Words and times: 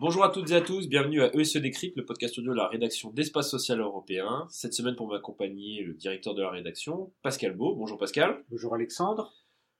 Bonjour 0.00 0.24
à 0.24 0.30
toutes 0.30 0.50
et 0.50 0.54
à 0.54 0.60
tous, 0.60 0.88
bienvenue 0.88 1.22
à 1.22 1.32
ESE 1.32 1.56
Décrypte, 1.58 1.96
le 1.96 2.04
podcast 2.04 2.36
audio 2.38 2.50
de 2.52 2.56
la 2.56 2.66
rédaction 2.66 3.10
d'Espace 3.10 3.48
Social 3.50 3.78
Européen. 3.80 4.46
Cette 4.50 4.74
semaine, 4.74 4.96
pour 4.96 5.06
m'accompagner, 5.06 5.82
le 5.82 5.94
directeur 5.94 6.34
de 6.34 6.42
la 6.42 6.50
rédaction, 6.50 7.12
Pascal 7.22 7.56
Beau. 7.56 7.76
Bonjour 7.76 7.98
Pascal. 7.98 8.44
Bonjour 8.50 8.74
Alexandre. 8.74 9.32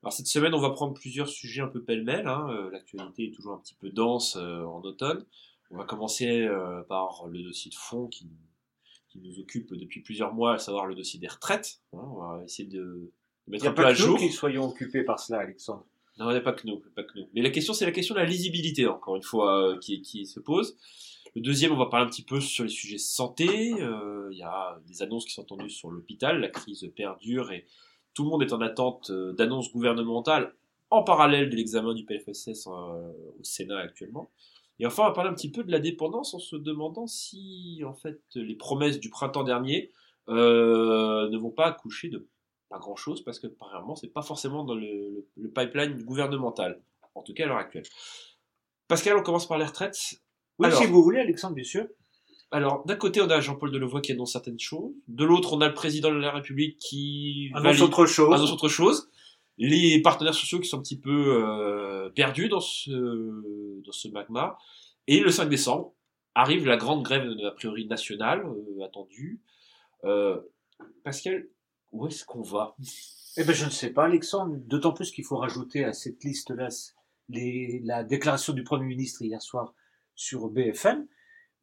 Alors 0.02 0.12
cette 0.12 0.28
semaine, 0.28 0.54
on 0.54 0.60
va 0.60 0.70
prendre 0.70 0.94
plusieurs 0.94 1.28
sujets 1.28 1.62
un 1.62 1.68
peu 1.68 1.82
pêle-mêle. 1.82 2.28
hein. 2.28 2.46
Euh, 2.50 2.70
L'actualité 2.70 3.24
est 3.26 3.34
toujours 3.34 3.54
un 3.54 3.58
petit 3.58 3.74
peu 3.74 3.90
dense 3.90 4.36
euh, 4.36 4.62
en 4.62 4.80
automne. 4.82 5.26
On 5.72 5.76
va 5.78 5.84
commencer 5.84 6.42
euh, 6.42 6.82
par 6.82 7.26
le 7.28 7.42
dossier 7.42 7.70
de 7.72 7.74
fond 7.76 8.06
qui, 8.06 8.30
qui 9.08 9.18
nous 9.18 9.40
occupe 9.40 9.74
depuis 9.74 10.02
plusieurs 10.02 10.32
mois, 10.34 10.54
à 10.54 10.58
savoir 10.58 10.86
le 10.86 10.94
dossier 10.94 11.18
des 11.18 11.26
retraites. 11.26 11.80
Hein, 11.92 11.98
on 12.04 12.14
va 12.20 12.42
essayer 12.44 12.68
de, 12.68 13.10
de 13.46 13.52
mettre 13.52 13.66
un 13.66 13.72
peu 13.72 13.82
pas 13.82 13.88
à 13.88 13.94
que 13.94 14.00
nous 14.00 14.06
jour. 14.06 14.18
qui 14.18 14.30
soyons 14.30 14.64
occupés 14.66 15.02
par 15.02 15.20
cela, 15.20 15.40
Alexandre. 15.40 15.84
Non, 16.18 16.30
il 16.30 16.32
n'y 16.32 16.38
a 16.38 16.42
pas 16.42 16.52
que 16.52 16.66
nous, 16.66 16.82
pas 16.94 17.02
que 17.02 17.18
nous. 17.18 17.28
Mais 17.34 17.42
la 17.42 17.50
question, 17.50 17.74
c'est 17.74 17.84
la 17.84 17.92
question 17.92 18.14
de 18.14 18.20
la 18.20 18.26
lisibilité, 18.26 18.86
encore 18.86 19.16
une 19.16 19.22
fois, 19.22 19.62
euh, 19.62 19.78
qui, 19.78 20.00
qui 20.00 20.26
se 20.26 20.40
pose. 20.40 20.76
Le 21.34 21.42
deuxième, 21.42 21.72
on 21.72 21.76
va 21.76 21.86
parler 21.86 22.06
un 22.06 22.08
petit 22.08 22.24
peu 22.24 22.40
sur 22.40 22.64
les 22.64 22.70
sujets 22.70 22.96
santé. 22.96 23.74
Euh, 23.82 24.28
Il 24.32 24.38
y 24.38 24.42
a 24.42 24.78
des 24.86 25.02
annonces 25.02 25.26
qui 25.26 25.32
sont 25.32 25.42
attendues 25.42 25.68
sur 25.68 25.90
l'hôpital. 25.90 26.40
La 26.40 26.48
crise 26.48 26.90
perdure 26.96 27.52
et 27.52 27.66
tout 28.16 28.24
le 28.24 28.30
monde 28.30 28.42
est 28.42 28.52
en 28.54 28.62
attente 28.62 29.10
euh, 29.10 29.34
d'annonces 29.34 29.70
gouvernementales 29.70 30.54
en 30.90 31.02
parallèle 31.02 31.50
de 31.50 31.56
l'examen 31.56 31.92
du 31.92 32.04
PFSS 32.04 32.66
euh, 32.66 33.12
au 33.38 33.44
Sénat 33.44 33.78
actuellement. 33.78 34.30
Et 34.78 34.86
enfin, 34.86 35.02
on 35.02 35.06
va 35.06 35.12
parler 35.12 35.30
un 35.30 35.34
petit 35.34 35.50
peu 35.50 35.62
de 35.62 35.70
la 35.70 35.80
dépendance 35.80 36.32
en 36.32 36.38
se 36.38 36.56
demandant 36.56 37.06
si, 37.06 37.82
en 37.86 37.94
fait, 37.94 38.20
les 38.34 38.54
promesses 38.54 39.00
du 39.00 39.10
printemps 39.10 39.44
dernier 39.44 39.90
euh, 40.28 41.28
ne 41.28 41.36
vont 41.36 41.50
pas 41.50 41.66
accoucher 41.66 42.08
de 42.08 42.26
pas 42.68 42.78
grand 42.78 42.96
chose 42.96 43.22
parce 43.24 43.38
que 43.38 43.46
apparemment 43.46 43.94
c'est 43.96 44.08
pas 44.12 44.22
forcément 44.22 44.64
dans 44.64 44.74
le, 44.74 44.86
le- 44.86 45.26
le 45.36 45.50
pipeline 45.50 46.02
gouvernemental, 46.02 46.80
en 47.14 47.22
tout 47.22 47.32
cas 47.34 47.44
à 47.44 47.46
l'heure 47.46 47.56
actuelle. 47.58 47.84
Pascal, 48.88 49.16
on 49.16 49.22
commence 49.22 49.46
par 49.48 49.58
les 49.58 49.64
retraites. 49.64 49.98
Oui, 50.58 50.66
Alors- 50.68 50.78
si 50.80 50.86
vous 50.86 51.02
voulez, 51.02 51.20
Alexandre, 51.20 51.54
bien 51.54 51.64
sûr. 51.64 51.86
Alors, 52.52 52.84
d'un 52.86 52.94
côté, 52.94 53.20
on 53.20 53.28
a 53.28 53.40
Jean-Paul 53.40 53.72
Delevoye 53.72 54.00
qui 54.00 54.12
annonce 54.12 54.32
certaines 54.32 54.58
choses. 54.60 54.92
De 55.08 55.24
l'autre, 55.24 55.52
on 55.52 55.60
a 55.60 55.66
le 55.68 55.74
président 55.74 56.10
de 56.10 56.18
la 56.18 56.30
République 56.30 56.78
qui 56.78 57.50
Annonce 57.54 57.64
valide- 57.64 57.82
autre 57.82 58.06
chose. 58.06 58.32
annonce 58.32 58.52
autre 58.52 58.68
chose. 58.68 59.10
Les 59.58 60.00
partenaires 60.02 60.34
sociaux 60.34 60.60
qui 60.60 60.68
sont 60.68 60.78
un 60.78 60.82
petit 60.82 60.98
peu 61.00 61.42
euh, 61.44 62.08
perdus 62.10 62.48
dans 62.48 62.60
ce, 62.60 63.82
dans 63.84 63.90
ce 63.92 64.06
magma. 64.08 64.56
Et 65.08 65.18
le 65.20 65.30
5 65.30 65.48
décembre, 65.48 65.92
arrive 66.36 66.66
la 66.66 66.76
grande 66.76 67.02
grève, 67.02 67.28
a 67.44 67.50
priori 67.50 67.86
nationale, 67.86 68.46
euh, 68.46 68.84
attendue. 68.84 69.40
Euh, 70.04 70.38
Pascal, 71.02 71.48
où 71.92 72.06
est-ce 72.06 72.24
qu'on 72.24 72.42
va? 72.42 72.76
Eh 73.36 73.44
ben, 73.44 73.54
je 73.54 73.64
ne 73.66 73.70
sais 73.70 73.90
pas, 73.90 74.04
Alexandre. 74.04 74.56
D'autant 74.56 74.92
plus 74.92 75.10
qu'il 75.10 75.24
faut 75.24 75.36
rajouter 75.36 75.84
à 75.84 75.92
cette 75.92 76.24
liste-là 76.24 76.68
les- 77.28 77.80
la 77.84 78.02
déclaration 78.04 78.52
du 78.52 78.64
Premier 78.64 78.86
ministre 78.86 79.22
hier 79.22 79.42
soir 79.42 79.74
sur 80.14 80.48
BFM, 80.48 81.06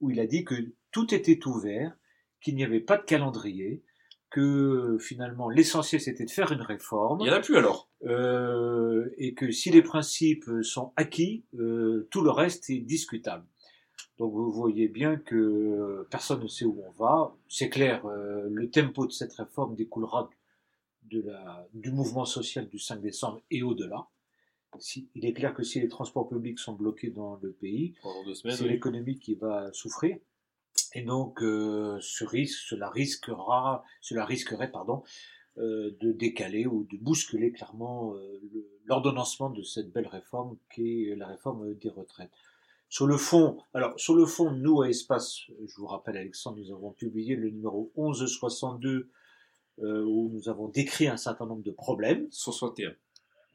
où 0.02 0.12
il 0.12 0.20
a 0.20 0.28
dit 0.28 0.44
que 0.44 0.56
tout 0.92 1.14
était 1.14 1.40
ouvert, 1.48 1.98
qu'il 2.42 2.56
n'y 2.56 2.64
avait 2.64 2.80
pas 2.82 2.98
de 2.98 3.04
calendrier, 3.04 3.84
que 4.30 4.98
finalement 5.00 5.48
l'essentiel 5.50 6.02
c'était 6.02 6.26
de 6.26 6.30
faire 6.32 6.52
une 6.52 6.62
réforme. 6.62 7.20
Il 7.22 7.24
n'y 7.26 7.30
en 7.30 7.34
a 7.34 7.40
plus 7.40 7.56
alors. 7.58 7.90
euh, 8.06 9.10
et 9.18 9.34
que 9.34 9.52
si 9.52 9.70
les 9.72 9.82
principes 9.82 10.50
sont 10.62 10.92
acquis, 10.96 11.46
euh, 11.56 12.08
tout 12.12 12.22
le 12.22 12.32
reste 12.32 12.70
est 12.70 12.80
discutable. 12.80 13.46
Donc 14.18 14.34
vous 14.34 14.52
voyez 14.52 14.88
bien 14.88 15.16
que 15.16 16.08
personne 16.10 16.42
ne 16.42 16.48
sait 16.48 16.66
où 16.66 16.84
on 16.88 16.92
va. 16.92 17.36
C'est 17.48 17.70
clair, 17.70 18.06
euh, 18.06 18.48
le 18.50 18.70
tempo 18.70 19.06
de 19.06 19.12
cette 19.12 19.34
réforme 19.34 19.76
découlera 19.76 20.30
de 21.04 21.22
la, 21.22 21.68
du 21.74 21.92
mouvement 21.92 22.26
social 22.26 22.68
du 22.68 22.80
5 22.80 23.02
décembre 23.02 23.42
et 23.52 23.64
au-delà. 23.64 24.08
Si, 24.80 25.08
il 25.14 25.26
est 25.26 25.34
clair 25.34 25.54
que 25.54 25.64
si 25.64 25.80
les 25.80 25.88
transports 25.88 26.28
publics 26.28 26.60
sont 26.60 26.74
bloqués 26.74 27.12
dans 27.12 27.40
le 27.42 27.52
pays, 27.52 27.94
c'est 28.34 28.62
oui. 28.62 28.70
l'économie 28.70 29.20
qui 29.20 29.36
va 29.36 29.72
souffrir. 29.72 30.18
Et 30.96 31.02
donc, 31.02 31.42
euh, 31.42 31.98
ce 32.02 32.24
risque, 32.24 32.60
cela 32.68 32.90
risquera, 32.90 33.84
cela 34.02 34.26
risquerait, 34.26 34.72
pardon, 34.72 35.04
euh, 35.58 35.96
de 36.02 36.12
décaler 36.12 36.66
ou 36.66 36.86
de 36.86 36.98
bousculer 36.98 37.52
clairement 37.52 38.16
euh, 38.16 38.42
l'ordonnancement 38.86 39.50
de 39.50 39.62
cette 39.62 39.92
belle 39.92 40.08
réforme 40.08 40.58
qui 40.74 41.10
est 41.10 41.16
la 41.16 41.28
réforme 41.28 41.76
des 41.76 41.90
retraites. 41.90 42.32
Sur 42.90 43.08
le 43.08 43.18
fond, 43.18 43.58
alors 43.74 44.00
sur 44.00 44.16
le 44.16 44.26
fond, 44.26 44.52
nous 44.52 44.82
à 44.82 44.90
Espace, 44.90 45.42
je 45.66 45.76
vous 45.78 45.88
rappelle 45.88 46.18
Alexandre, 46.18 46.60
nous 46.60 46.72
avons 46.72 46.92
publié 46.92 47.36
le 47.36 47.50
numéro 47.50 47.92
1162 47.98 49.10
euh, 49.80 50.04
où 50.04 50.30
nous 50.32 50.50
avons 50.50 50.68
décrit 50.68 51.08
un 51.08 51.18
certain 51.18 51.48
nombre 51.48 51.64
de 51.64 51.72
problèmes. 51.72 52.28
61. 52.30 52.92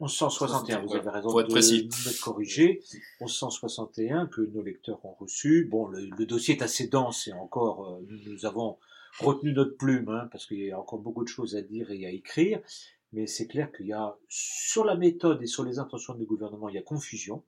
1161, 0.01 0.81
vous 0.81 0.95
avez 0.95 1.09
raison 1.09 1.29
pour 1.29 1.41
être 1.41 1.47
de 1.47 1.53
précis. 1.53 1.87
me 1.87 2.23
corriger. 2.23 2.81
1161 3.21 4.27
que 4.27 4.41
nos 4.41 4.61
lecteurs 4.61 5.03
ont 5.05 5.13
reçu. 5.13 5.67
Bon, 5.69 5.87
le, 5.87 6.09
le 6.17 6.25
dossier 6.25 6.55
est 6.55 6.61
assez 6.61 6.87
dense 6.87 7.27
et 7.27 7.33
encore, 7.33 7.87
euh, 7.87 8.05
nous, 8.07 8.33
nous 8.33 8.45
avons 8.45 8.77
retenu 9.19 9.53
notre 9.53 9.75
plume, 9.75 10.09
hein, 10.09 10.27
parce 10.31 10.45
qu'il 10.45 10.59
y 10.59 10.71
a 10.71 10.79
encore 10.79 10.99
beaucoup 10.99 11.23
de 11.23 11.29
choses 11.29 11.55
à 11.55 11.61
dire 11.61 11.91
et 11.91 12.05
à 12.05 12.11
écrire. 12.11 12.61
Mais 13.11 13.27
c'est 13.27 13.47
clair 13.47 13.71
qu'il 13.71 13.87
y 13.87 13.93
a, 13.93 14.17
sur 14.27 14.85
la 14.85 14.95
méthode 14.95 15.41
et 15.41 15.47
sur 15.47 15.63
les 15.63 15.79
intentions 15.79 16.13
du 16.13 16.25
gouvernement, 16.25 16.69
il 16.69 16.75
y 16.75 16.77
a 16.77 16.83
confusion. 16.83 17.43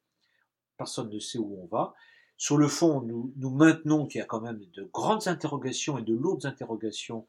Personne 0.81 1.11
ne 1.11 1.19
sait 1.19 1.37
où 1.37 1.59
on 1.61 1.67
va. 1.67 1.93
Sur 2.37 2.57
le 2.57 2.67
fond, 2.67 3.01
nous, 3.01 3.49
maintenons 3.51 4.07
qu'il 4.07 4.17
y 4.17 4.21
a 4.23 4.25
quand 4.25 4.41
même 4.41 4.65
de 4.73 4.89
grandes 4.91 5.27
interrogations 5.27 5.99
et 5.99 6.01
de 6.01 6.15
lourdes 6.15 6.47
interrogations 6.47 7.27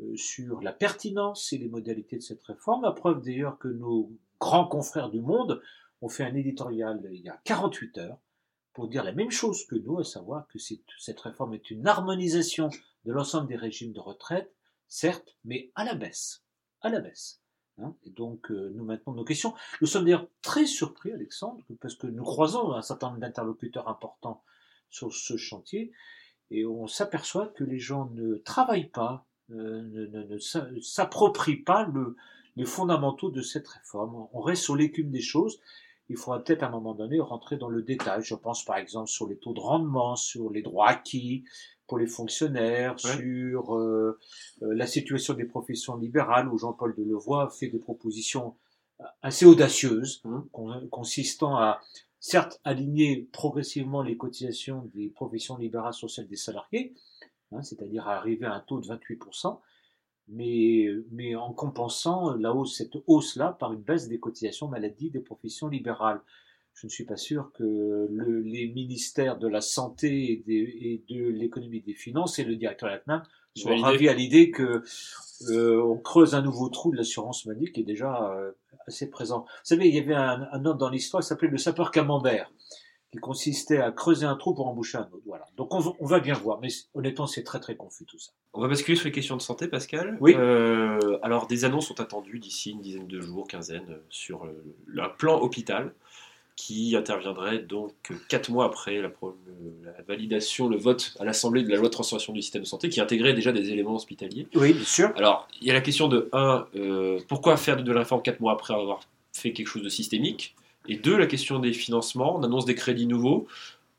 euh, 0.00 0.16
sur 0.16 0.62
la 0.62 0.72
pertinence 0.72 1.52
et 1.52 1.58
les 1.58 1.68
modalités 1.68 2.16
de 2.16 2.22
cette 2.22 2.42
réforme. 2.44 2.86
À 2.86 2.92
preuve 2.92 3.20
d'ailleurs 3.20 3.58
que 3.58 3.68
nos 3.68 4.10
grands 4.40 4.66
confrères 4.66 5.10
du 5.10 5.20
monde 5.20 5.60
ont 6.00 6.08
fait 6.08 6.24
un 6.24 6.34
éditorial 6.34 7.06
il 7.12 7.20
y 7.20 7.28
a 7.28 7.38
48 7.44 7.98
heures 7.98 8.18
pour 8.72 8.88
dire 8.88 9.04
la 9.04 9.12
même 9.12 9.30
chose 9.30 9.66
que 9.66 9.76
nous, 9.76 9.98
à 9.98 10.04
savoir 10.04 10.48
que 10.48 10.58
cette 10.58 11.20
réforme 11.20 11.52
est 11.52 11.70
une 11.70 11.86
harmonisation 11.86 12.70
de 13.04 13.12
l'ensemble 13.12 13.48
des 13.48 13.56
régimes 13.56 13.92
de 13.92 14.00
retraite, 14.00 14.54
certes, 14.88 15.36
mais 15.44 15.70
à 15.74 15.84
la 15.84 15.94
baisse. 15.94 16.44
À 16.80 16.88
la 16.88 17.00
baisse. 17.00 17.42
Hein, 17.78 17.94
et 18.04 18.10
donc, 18.10 18.50
euh, 18.50 18.72
nous 18.74 18.84
maintenons 18.84 19.12
nos 19.12 19.24
questions. 19.24 19.54
Nous 19.80 19.86
sommes 19.86 20.04
d'ailleurs 20.04 20.28
très 20.40 20.66
surpris, 20.66 21.12
Alexandre, 21.12 21.62
parce 21.80 21.94
que 21.94 22.06
nous 22.06 22.22
croisons 22.24 22.72
un 22.72 22.82
certain 22.82 23.08
nombre 23.08 23.20
d'interlocuteurs 23.20 23.88
importants 23.88 24.42
sur 24.88 25.12
ce 25.12 25.36
chantier, 25.36 25.92
et 26.50 26.64
on 26.64 26.86
s'aperçoit 26.86 27.48
que 27.48 27.64
les 27.64 27.78
gens 27.78 28.08
ne 28.14 28.36
travaillent 28.36 28.88
pas, 28.88 29.26
euh, 29.50 29.82
ne, 29.82 30.06
ne- 30.06 30.22
ne 30.24 30.38
s'a- 30.38 30.68
s'approprient 30.80 31.62
pas 31.64 31.84
le, 31.84 32.16
les 32.56 32.64
fondamentaux 32.64 33.30
de 33.30 33.42
cette 33.42 33.68
réforme. 33.68 34.26
On 34.32 34.40
reste 34.40 34.62
sur 34.62 34.76
l'écume 34.76 35.10
des 35.10 35.20
choses. 35.20 35.60
Il 36.08 36.16
faudra 36.16 36.42
peut-être 36.42 36.62
à 36.62 36.66
un 36.68 36.70
moment 36.70 36.94
donné 36.94 37.18
rentrer 37.20 37.56
dans 37.56 37.68
le 37.68 37.82
détail. 37.82 38.22
Je 38.22 38.34
pense 38.34 38.64
par 38.64 38.76
exemple 38.76 39.08
sur 39.08 39.26
les 39.28 39.36
taux 39.38 39.52
de 39.54 39.60
rendement, 39.60 40.14
sur 40.16 40.50
les 40.50 40.62
droits 40.62 40.88
acquis 40.88 41.44
pour 41.88 41.98
les 41.98 42.06
fonctionnaires, 42.06 42.96
Ouais. 43.04 43.16
sur 43.16 43.76
euh, 43.76 44.18
euh, 44.62 44.74
la 44.74 44.86
situation 44.86 45.34
des 45.34 45.44
professions 45.44 45.96
libérales 45.96 46.48
où 46.48 46.58
Jean-Paul 46.58 46.94
Delevoye 46.96 47.48
fait 47.50 47.68
des 47.68 47.78
propositions 47.78 48.56
assez 49.22 49.44
audacieuses, 49.46 50.22
con- 50.52 50.88
consistant 50.90 51.56
à 51.56 51.80
certes 52.18 52.60
aligner 52.64 53.28
progressivement 53.32 54.02
les 54.02 54.16
cotisations 54.16 54.90
des 54.94 55.10
professions 55.10 55.56
libérales 55.58 55.92
sur 55.92 56.10
celles 56.10 56.26
des 56.28 56.36
salariés, 56.36 56.94
hein, 57.52 57.62
c'est-à-dire 57.62 58.08
à 58.08 58.16
arriver 58.16 58.46
à 58.46 58.54
un 58.54 58.60
taux 58.60 58.80
de 58.80 58.86
28%, 58.86 59.60
mais, 60.28 60.86
mais 61.12 61.34
en 61.36 61.52
compensant 61.52 62.34
la 62.34 62.52
hausse, 62.52 62.76
cette 62.76 62.96
hausse-là 63.06 63.56
par 63.58 63.72
une 63.72 63.82
baisse 63.82 64.08
des 64.08 64.18
cotisations 64.18 64.68
maladie 64.68 65.10
des 65.10 65.20
professions 65.20 65.68
libérales. 65.68 66.20
Je 66.74 66.86
ne 66.86 66.90
suis 66.90 67.04
pas 67.04 67.16
sûr 67.16 67.52
que 67.54 67.64
le- 68.10 68.40
les 68.42 68.68
ministères 68.68 69.38
de 69.38 69.48
la 69.48 69.60
santé 69.62 70.32
et, 70.32 70.36
des- 70.46 71.02
et 71.08 71.14
de 71.14 71.28
l'économie 71.28 71.80
des 71.80 71.94
finances 71.94 72.38
et 72.38 72.44
le 72.44 72.56
directeur 72.56 72.88
de 72.90 72.94
la 72.94 73.00
CNAM 73.00 73.22
soient 73.54 73.72
ravis 73.82 74.08
à 74.08 74.14
l'idée 74.14 74.50
que 74.50 74.82
euh, 75.50 75.82
on 75.82 75.96
creuse 75.96 76.34
un 76.34 76.42
nouveau 76.42 76.68
trou 76.68 76.90
de 76.90 76.96
l'assurance 76.96 77.46
maladie 77.46 77.72
qui 77.72 77.80
est 77.80 77.84
déjà 77.84 78.30
euh, 78.32 78.52
assez 78.86 79.08
présent. 79.08 79.40
Vous 79.48 79.60
savez, 79.64 79.88
il 79.88 79.94
y 79.94 79.98
avait 79.98 80.14
un, 80.14 80.46
un 80.52 80.64
homme 80.66 80.76
dans 80.76 80.90
l'histoire 80.90 81.22
qui 81.22 81.28
s'appelait 81.28 81.48
le 81.48 81.56
sapeur 81.58 81.90
camembert, 81.90 82.50
qui 83.16 83.20
consistait 83.20 83.78
à 83.78 83.90
creuser 83.90 84.26
un 84.26 84.36
trou 84.36 84.54
pour 84.54 84.68
emboucher 84.68 84.98
un 84.98 85.02
autre. 85.12 85.22
Voilà. 85.26 85.44
Donc 85.56 85.74
on, 85.74 85.78
va- 85.80 85.92
on 86.00 86.06
va 86.06 86.20
bien 86.20 86.34
voir, 86.34 86.58
mais 86.60 86.68
honnêtement, 86.94 87.26
c'est 87.26 87.42
très 87.42 87.60
très 87.60 87.74
confus 87.76 88.04
tout 88.04 88.18
ça. 88.18 88.32
On 88.52 88.60
va 88.60 88.68
basculer 88.68 88.96
sur 88.96 89.06
les 89.06 89.12
questions 89.12 89.36
de 89.36 89.42
santé, 89.42 89.68
Pascal. 89.68 90.16
Oui. 90.20 90.34
Euh, 90.36 91.18
alors, 91.22 91.46
des 91.46 91.64
annonces 91.64 91.88
sont 91.88 92.00
attendues 92.00 92.38
d'ici 92.38 92.70
une 92.72 92.80
dizaine 92.80 93.06
de 93.06 93.20
jours, 93.20 93.46
quinzaine, 93.48 93.86
euh, 93.90 93.98
sur 94.10 94.44
le, 94.44 94.62
le- 94.86 95.02
un 95.02 95.08
plan 95.08 95.38
hôpital 95.40 95.92
qui 96.56 96.96
interviendrait 96.96 97.58
donc 97.58 97.92
euh, 98.10 98.14
quatre 98.30 98.50
mois 98.50 98.64
après 98.64 99.02
la, 99.02 99.10
validation, 100.08 100.68
le 100.68 100.76
vote 100.78 101.14
à 101.20 101.24
l'Assemblée 101.24 101.62
de 101.62 101.68
la 101.68 101.76
loi 101.76 101.84
de 101.88 101.92
transformation 101.92 102.32
du 102.32 102.40
système 102.40 102.62
de 102.62 102.66
santé, 102.66 102.88
qui 102.88 103.00
intégrait 103.00 103.34
déjà 103.34 103.52
des 103.52 103.70
éléments 103.70 103.94
hospitaliers. 103.96 104.46
Oui, 104.54 104.72
bien 104.72 104.84
sûr. 104.84 105.12
Alors, 105.16 105.48
il 105.60 105.66
y 105.66 105.70
a 105.70 105.74
la 105.74 105.80
question 105.82 106.08
de 106.08 106.28
1, 106.32 106.66
pourquoi 107.28 107.56
faire 107.58 107.82
de 107.82 107.92
la 107.92 108.00
réforme 108.00 108.22
4 108.22 108.40
mois 108.40 108.52
après 108.52 108.72
avoir 108.74 109.00
fait 109.32 109.52
quelque 109.52 109.66
chose 109.68 109.82
de 109.82 109.88
systémique? 109.90 110.54
Et 110.88 110.96
2, 110.96 111.16
la 111.16 111.26
question 111.26 111.58
des 111.58 111.72
financements. 111.72 112.36
On 112.36 112.42
annonce 112.42 112.64
des 112.64 112.74
crédits 112.74 113.06
nouveaux 113.06 113.46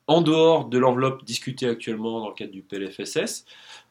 en 0.07 0.21
dehors 0.21 0.65
de 0.65 0.77
l'enveloppe 0.77 1.23
discutée 1.25 1.67
actuellement 1.67 2.21
dans 2.21 2.29
le 2.29 2.33
cadre 2.33 2.51
du 2.51 2.61
PLFSS. 2.61 3.45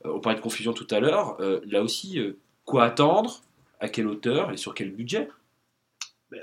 Euh, 0.05 0.13
on 0.15 0.21
parlait 0.21 0.39
de 0.39 0.43
confusion 0.43 0.73
tout 0.73 0.87
à 0.91 1.01
l'heure. 1.01 1.37
Euh, 1.41 1.61
là 1.67 1.83
aussi, 1.83 2.19
euh, 2.19 2.39
quoi 2.65 2.85
attendre? 2.85 3.43
À 3.79 3.91
quelle 3.91 4.07
hauteur 4.07 4.53
et 4.53 4.57
sur 4.57 4.75
quel 4.75 4.91
budget? 4.91 5.29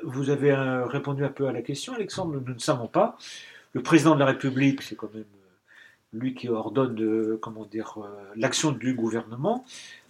Vous 0.04 0.30
avez 0.30 0.54
répondu 0.54 1.26
un 1.26 1.30
peu 1.30 1.48
à 1.48 1.52
la 1.52 1.64
question, 1.64 1.94
Alexandre. 1.94 2.40
Nous 2.40 2.54
ne 2.54 2.60
savons 2.60 2.88
pas. 2.88 3.18
Le 3.74 3.82
président 3.82 4.14
de 4.14 4.20
la 4.20 4.28
République, 4.28 4.84
c'est 4.84 4.96
quand 4.96 5.12
même 5.12 5.26
lui 6.14 6.36
qui 6.36 6.48
ordonne 6.48 7.40
l'action 8.36 8.72
du 8.72 8.94
gouvernement. 8.94 9.66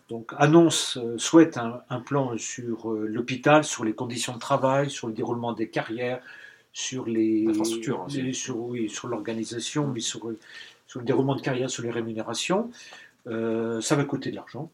Donc 0.10 0.32
annonce, 0.38 1.00
souhaite 1.18 1.58
un, 1.58 1.82
un 1.90 2.00
plan 2.00 2.38
sur 2.38 2.92
l'hôpital, 2.92 3.64
sur 3.64 3.84
les 3.84 3.94
conditions 3.94 4.34
de 4.34 4.40
travail, 4.40 4.90
sur 4.90 5.08
le 5.08 5.14
déroulement 5.14 5.54
des 5.54 5.70
carrières, 5.70 6.22
sur 6.74 7.06
les, 7.06 7.46
hein, 8.02 8.08
les- 8.24 8.34
sur, 8.34 8.58
oui, 8.60 8.90
sur 8.90 9.08
l'organisation, 9.08 9.88
mais 9.88 10.02
sur, 10.02 10.22
sur 10.88 11.00
le 11.00 11.06
déroulement 11.06 11.36
de 11.36 11.42
carrière, 11.42 11.70
sur 11.70 11.84
les 11.84 11.92
rémunérations. 11.92 12.70
Euh, 13.28 13.80
ça 13.80 13.96
va 13.96 14.04
coûter 14.04 14.30
de 14.32 14.36
l'argent. 14.36 14.70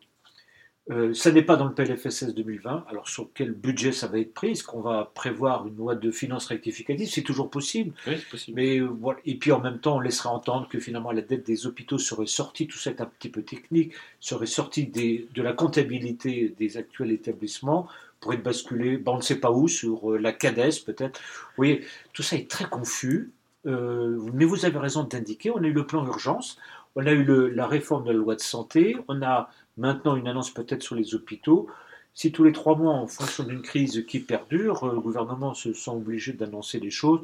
Euh, 0.91 1.13
ça 1.13 1.31
n'est 1.31 1.43
pas 1.43 1.55
dans 1.55 1.65
le 1.65 1.73
PLFSS 1.73 2.33
2020. 2.33 2.85
Alors 2.89 3.07
sur 3.07 3.29
quel 3.35 3.51
budget 3.51 3.91
ça 3.91 4.07
va 4.07 4.17
être 4.19 4.33
pris? 4.33 4.51
Est-ce 4.51 4.63
qu'on 4.63 4.81
va 4.81 5.11
prévoir 5.13 5.67
une 5.67 5.77
loi 5.77 5.93
de 5.95 6.09
finances 6.09 6.47
rectificative? 6.47 7.07
C'est 7.07 7.21
toujours 7.21 7.49
possible. 7.51 7.93
Oui, 8.07 8.15
c'est 8.17 8.29
possible. 8.29 8.55
Mais 8.55 8.79
euh, 8.79 8.85
voilà. 8.85 9.19
Et 9.25 9.35
puis 9.35 9.51
en 9.51 9.59
même 9.61 9.79
temps, 9.79 9.97
on 9.97 9.99
laissera 9.99 10.31
entendre 10.31 10.67
que 10.67 10.79
finalement 10.79 11.11
la 11.11 11.21
dette 11.21 11.45
des 11.45 11.67
hôpitaux 11.67 11.99
serait 11.99 12.25
sortie, 12.25 12.65
tout 12.67 12.77
ça 12.79 12.89
est 12.89 13.01
un 13.01 13.05
petit 13.05 13.29
peu 13.29 13.43
technique, 13.43 13.93
serait 14.19 14.47
sortie 14.47 14.87
des, 14.87 15.27
de 15.35 15.41
la 15.43 15.53
comptabilité 15.53 16.55
des 16.57 16.77
actuels 16.77 17.11
établissements 17.11 17.87
pour 18.19 18.33
être 18.33 18.43
basculé, 18.43 18.97
ben, 18.97 19.13
on 19.13 19.17
ne 19.17 19.21
sait 19.21 19.39
pas 19.39 19.51
où, 19.51 19.67
sur 19.67 20.11
euh, 20.11 20.17
la 20.17 20.33
CADES 20.33 20.83
peut-être. 20.85 21.19
Vous 21.21 21.53
voyez, 21.57 21.85
tout 22.13 22.23
ça 22.23 22.35
est 22.35 22.49
très 22.49 22.65
confus. 22.65 23.31
Euh, 23.65 24.17
mais 24.33 24.45
vous 24.45 24.65
avez 24.65 24.77
raison 24.77 25.03
d'indiquer, 25.03 25.51
on 25.51 25.57
a 25.63 25.67
eu 25.67 25.73
le 25.73 25.85
plan 25.85 26.05
urgence, 26.05 26.57
on 26.95 27.05
a 27.05 27.11
eu 27.11 27.23
le- 27.23 27.49
la 27.49 27.67
réforme 27.67 28.05
de 28.05 28.11
la 28.11 28.17
loi 28.17 28.35
de 28.35 28.39
santé, 28.41 28.95
on 29.09 29.21
a 29.21 29.49
maintenant 29.79 30.15
une 30.15 30.27
annonce 30.27 30.51
peut-être 30.51 30.83
sur 30.83 30.95
les 30.95 31.15
hôpitaux. 31.15 31.67
Si 32.13 32.31
tous 32.31 32.43
les 32.43 32.51
trois 32.51 32.75
mois, 32.75 32.93
en 32.93 33.07
fonction 33.07 33.43
d'une 33.43 33.61
crise 33.61 34.05
qui 34.05 34.19
perdure, 34.19 34.83
euh, 34.83 34.93
le 34.93 34.99
gouvernement 34.99 35.53
se 35.53 35.73
sent 35.73 35.91
obligé 35.91 36.33
d'annoncer 36.33 36.79
des 36.79 36.91
choses, 36.91 37.21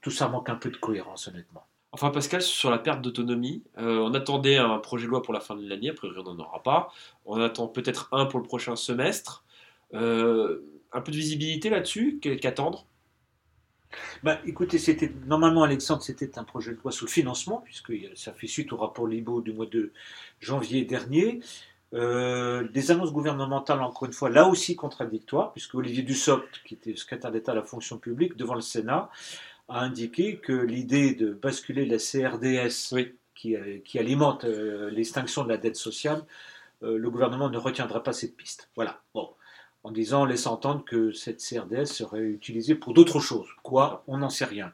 tout 0.00 0.10
ça 0.10 0.28
manque 0.28 0.48
un 0.48 0.54
peu 0.54 0.70
de 0.70 0.76
cohérence, 0.76 1.28
honnêtement. 1.28 1.64
Enfin, 1.94 2.10
Pascal, 2.10 2.40
sur 2.40 2.70
la 2.70 2.78
perte 2.78 3.02
d'autonomie, 3.02 3.62
euh, 3.78 3.98
on 3.98 4.14
attendait 4.14 4.56
un 4.56 4.78
projet 4.78 5.04
de 5.04 5.10
loi 5.10 5.22
pour 5.22 5.34
la 5.34 5.40
fin 5.40 5.54
de 5.54 5.68
l'année, 5.68 5.90
a 5.90 5.94
priori 5.94 6.16
on 6.18 6.34
n'en 6.34 6.38
aura 6.38 6.62
pas. 6.62 6.90
On 7.26 7.38
attend 7.40 7.68
peut-être 7.68 8.08
un 8.12 8.24
pour 8.24 8.40
le 8.40 8.46
prochain 8.46 8.76
semestre. 8.76 9.44
Euh, 9.92 10.64
un 10.92 11.00
peu 11.02 11.12
de 11.12 11.16
visibilité 11.16 11.68
là-dessus 11.68 12.18
Qu'attendre? 12.20 12.86
Bah, 14.22 14.38
écoutez, 14.46 14.78
c'était 14.78 15.12
normalement, 15.26 15.64
Alexandre, 15.64 16.02
c'était 16.02 16.38
un 16.38 16.44
projet 16.44 16.72
de 16.72 16.78
loi 16.82 16.92
sur 16.92 17.06
le 17.06 17.10
financement, 17.10 17.60
puisque 17.62 17.92
ça 18.14 18.32
fait 18.32 18.46
suite 18.46 18.72
au 18.72 18.78
rapport 18.78 19.06
Libo 19.06 19.42
du 19.42 19.52
mois 19.52 19.66
de 19.66 19.92
janvier 20.40 20.84
dernier. 20.84 21.40
Euh, 21.94 22.66
des 22.68 22.90
annonces 22.90 23.12
gouvernementales, 23.12 23.82
encore 23.82 24.06
une 24.06 24.14
fois, 24.14 24.30
là 24.30 24.48
aussi 24.48 24.76
contradictoires, 24.76 25.52
puisque 25.52 25.74
Olivier 25.74 26.02
Dussopt, 26.02 26.62
qui 26.64 26.74
était 26.74 26.96
secrétaire 26.96 27.30
d'État 27.30 27.52
à 27.52 27.54
la 27.54 27.62
fonction 27.62 27.98
publique, 27.98 28.36
devant 28.36 28.54
le 28.54 28.62
Sénat, 28.62 29.10
a 29.68 29.80
indiqué 29.80 30.36
que 30.36 30.52
l'idée 30.52 31.14
de 31.14 31.32
basculer 31.32 31.84
la 31.86 31.98
CRDS, 31.98 32.92
Oui. 32.92 33.14
qui, 33.34 33.56
euh, 33.56 33.78
qui 33.84 33.98
alimente 33.98 34.44
euh, 34.44 34.90
l'extinction 34.90 35.44
de 35.44 35.48
la 35.48 35.56
dette 35.56 35.76
sociale, 35.76 36.24
euh, 36.82 36.96
le 36.96 37.10
gouvernement 37.10 37.50
ne 37.50 37.58
retiendrait 37.58 38.02
pas 38.02 38.12
cette 38.12 38.36
piste. 38.36 38.68
Voilà. 38.76 39.00
Bon. 39.14 39.28
En 39.84 39.90
disant, 39.90 40.24
laissant 40.24 40.52
entendre 40.54 40.84
que 40.84 41.10
cette 41.12 41.40
CRDS 41.42 41.86
serait 41.86 42.20
utilisée 42.20 42.76
pour 42.76 42.94
d'autres 42.94 43.18
choses. 43.18 43.48
Quoi? 43.64 44.04
On 44.06 44.18
n'en 44.18 44.30
sait 44.30 44.44
rien. 44.44 44.72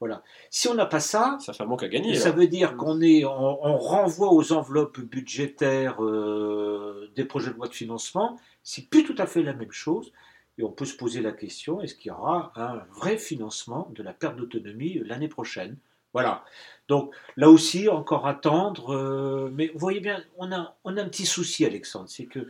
Voilà. 0.00 0.22
Si 0.50 0.68
on 0.68 0.74
n'a 0.74 0.86
pas 0.86 1.00
ça, 1.00 1.38
Ça 1.40 1.52
fait 1.52 1.62
un 1.64 1.66
manque 1.66 1.82
à 1.82 1.88
gagner. 1.88 2.14
ça 2.14 2.28
là. 2.28 2.34
veut 2.36 2.46
dire 2.46 2.76
qu'on 2.76 3.00
est, 3.00 3.24
on, 3.24 3.64
on 3.66 3.76
renvoie 3.78 4.32
aux 4.32 4.52
enveloppes 4.52 5.00
budgétaires 5.00 6.02
euh, 6.04 7.10
des 7.16 7.24
projets 7.24 7.50
de 7.50 7.56
loi 7.56 7.66
de 7.68 7.74
financement. 7.74 8.38
C'est 8.62 8.88
plus 8.88 9.04
tout 9.04 9.14
à 9.18 9.26
fait 9.26 9.42
la 9.42 9.52
même 9.54 9.72
chose. 9.72 10.12
Et 10.56 10.64
on 10.64 10.70
peut 10.72 10.84
se 10.84 10.96
poser 10.96 11.20
la 11.20 11.30
question 11.32 11.80
est-ce 11.80 11.94
qu'il 11.94 12.08
y 12.08 12.10
aura 12.12 12.52
un 12.56 12.78
vrai 12.92 13.16
financement 13.16 13.88
de 13.94 14.02
la 14.02 14.12
perte 14.12 14.36
d'autonomie 14.36 15.00
l'année 15.04 15.28
prochaine? 15.28 15.76
Voilà. 16.12 16.44
Donc 16.88 17.14
là 17.36 17.48
aussi, 17.50 17.88
encore 17.88 18.26
attendre. 18.26 18.94
euh, 18.94 19.50
mais 19.54 19.68
vous 19.68 19.78
voyez 19.78 20.00
bien, 20.00 20.22
on 20.36 20.50
a, 20.52 20.74
on 20.84 20.96
a 20.96 21.02
un 21.02 21.08
petit 21.08 21.26
souci, 21.26 21.64
Alexandre, 21.64 22.08
c'est 22.08 22.26
que 22.26 22.48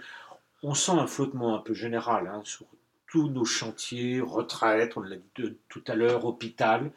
on 0.62 0.75
sent 0.75 0.93
un 0.93 1.06
flottement 1.06 1.55
un 1.55 1.59
peu 1.61 1.75
général 1.75 2.27
hein, 2.29 2.41
sur 2.45 2.67
tous 3.10 3.28
nos 3.28 3.44
chantiers, 3.44 4.20
retraite, 4.20 4.96
on 4.96 5.00
l'a 5.00 5.16
dit 5.16 5.55
tout 5.69 5.82
à 5.87 5.94
l'heure, 5.94 6.25
hôpital, 6.25 6.90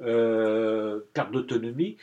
euh, 0.00 1.00
perte 1.12 1.30
d'autonomie. 1.32 1.96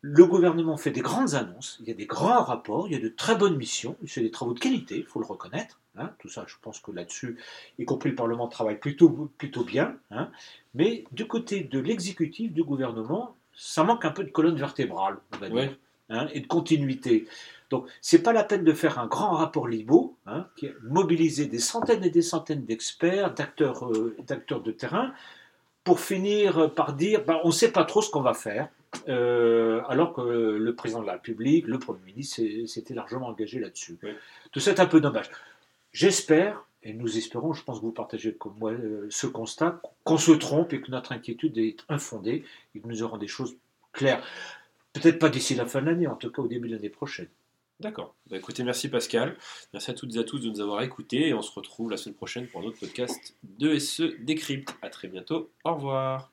Le 0.00 0.24
gouvernement 0.26 0.76
fait 0.76 0.92
des 0.92 1.00
grandes 1.00 1.34
annonces, 1.34 1.78
il 1.80 1.88
y 1.88 1.90
a 1.90 1.94
des 1.94 2.06
grands 2.06 2.42
rapports, 2.44 2.86
il 2.86 2.92
y 2.92 2.96
a 2.96 3.00
de 3.00 3.08
très 3.08 3.34
bonnes 3.34 3.56
missions, 3.56 3.96
c'est 4.06 4.20
des 4.20 4.30
travaux 4.30 4.54
de 4.54 4.60
qualité, 4.60 4.98
il 4.98 5.04
faut 5.04 5.18
le 5.18 5.26
reconnaître. 5.26 5.80
hein. 5.96 6.10
tout 6.20 6.28
ça, 6.28 6.44
je 6.46 6.54
pense 6.62 6.78
que 6.78 6.92
là-dessus, 6.92 7.36
y 7.80 7.84
compris 7.84 8.10
le 8.10 8.14
Parlement 8.14 8.46
travaille 8.46 8.78
plutôt, 8.78 9.08
plutôt 9.38 9.64
bien. 9.64 9.96
hein. 10.12 10.30
mais 10.74 11.04
du 11.10 11.26
côté 11.26 11.62
de 11.64 11.80
l'exécutif, 11.80 12.52
du 12.52 12.62
gouvernement, 12.62 13.34
ça 13.54 13.82
manque 13.82 14.04
un 14.04 14.12
peu 14.12 14.22
de 14.22 14.30
colonne 14.30 14.54
vertébrale, 14.56 15.18
on 15.34 15.38
va 15.38 15.48
dire, 15.48 15.56
Ouais. 15.56 15.76
hein, 16.10 16.28
et 16.32 16.40
de 16.40 16.46
continuité. 16.46 17.26
Donc, 17.70 17.86
c'est 18.00 18.22
pas 18.22 18.32
la 18.32 18.44
peine 18.44 18.64
de 18.64 18.72
faire 18.72 18.98
un 18.98 19.06
grand 19.06 19.30
rapport 19.30 19.68
Libo, 19.68 20.16
hein, 20.26 20.46
qui 20.56 20.68
a 20.68 20.70
mobilisé 20.82 21.46
des 21.46 21.58
centaines 21.58 22.04
et 22.04 22.10
des 22.10 22.22
centaines 22.22 22.64
d'experts, 22.64 23.34
d'acteurs, 23.34 23.90
euh, 23.90 24.16
d'acteurs 24.26 24.62
de 24.62 24.72
terrain, 24.72 25.12
pour 25.84 26.00
finir 26.00 26.72
par 26.74 26.94
dire, 26.94 27.24
ben, 27.24 27.40
on 27.44 27.48
ne 27.48 27.52
sait 27.52 27.72
pas 27.72 27.84
trop 27.84 28.02
ce 28.02 28.10
qu'on 28.10 28.20
va 28.20 28.34
faire, 28.34 28.68
euh, 29.08 29.82
alors 29.88 30.12
que 30.12 30.20
le 30.20 30.74
président 30.74 31.00
de 31.00 31.06
la 31.06 31.14
République, 31.14 31.66
le 31.66 31.78
Premier 31.78 32.00
ministre, 32.04 32.42
s'était 32.66 32.94
largement 32.94 33.28
engagé 33.28 33.58
là-dessus. 33.58 33.98
Oui. 34.02 34.10
Tout 34.52 34.60
ça 34.60 34.72
est 34.72 34.80
un 34.80 34.86
peu 34.86 35.00
dommage. 35.00 35.30
J'espère, 35.92 36.64
et 36.82 36.92
nous 36.92 37.16
espérons, 37.16 37.52
je 37.52 37.64
pense 37.64 37.80
que 37.80 37.84
vous 37.84 37.92
partagez 37.92 38.34
comme 38.34 38.56
moi 38.58 38.72
euh, 38.72 39.06
ce 39.10 39.26
constat, 39.26 39.80
qu'on 40.04 40.18
se 40.18 40.32
trompe 40.32 40.72
et 40.72 40.80
que 40.80 40.90
notre 40.90 41.12
inquiétude 41.12 41.58
est 41.58 41.84
infondée 41.88 42.44
et 42.74 42.80
que 42.80 42.86
nous 42.86 43.02
aurons 43.02 43.18
des 43.18 43.26
choses 43.26 43.56
claires. 43.92 44.22
Peut-être 44.92 45.18
pas 45.18 45.28
d'ici 45.28 45.54
la 45.54 45.66
fin 45.66 45.80
de 45.80 45.86
l'année, 45.86 46.06
en 46.06 46.16
tout 46.16 46.30
cas 46.30 46.42
au 46.42 46.48
début 46.48 46.68
de 46.68 46.74
l'année 46.74 46.88
prochaine. 46.88 47.28
D'accord. 47.80 48.16
Bah, 48.28 48.36
écoutez, 48.36 48.64
merci 48.64 48.88
Pascal. 48.88 49.36
Merci 49.72 49.90
à 49.90 49.94
toutes 49.94 50.16
et 50.16 50.18
à 50.18 50.24
tous 50.24 50.40
de 50.40 50.48
nous 50.48 50.60
avoir 50.60 50.82
écoutés. 50.82 51.28
Et 51.28 51.34
on 51.34 51.42
se 51.42 51.52
retrouve 51.52 51.90
la 51.90 51.96
semaine 51.96 52.16
prochaine 52.16 52.48
pour 52.48 52.60
un 52.60 52.64
autre 52.64 52.80
podcast 52.80 53.36
de 53.42 53.78
SE 53.78 54.16
Décrypte. 54.20 54.74
À 54.82 54.90
très 54.90 55.08
bientôt. 55.08 55.50
Au 55.64 55.74
revoir. 55.74 56.32